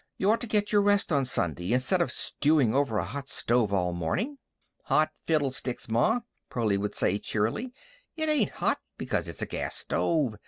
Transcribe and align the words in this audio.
You 0.17 0.31
ought 0.31 0.41
to 0.41 0.47
get 0.47 0.71
your 0.71 0.81
rest 0.81 1.11
on 1.11 1.25
Sunday 1.25 1.73
instead 1.73 2.01
of 2.01 2.11
stewing 2.11 2.73
over 2.73 2.97
a 2.97 3.03
hot 3.03 3.29
stove 3.29 3.71
all 3.71 3.93
morning." 3.93 4.39
"Hot 4.85 5.11
fiddlesticks, 5.27 5.87
ma," 5.89 6.21
Pearlie 6.49 6.75
would 6.79 6.95
say, 6.95 7.19
cheerily. 7.19 7.71
"It 8.15 8.27
ain't 8.27 8.49
hot, 8.49 8.79
because 8.97 9.27
it's 9.27 9.43
a 9.43 9.45
gas 9.45 9.75
stove. 9.75 10.37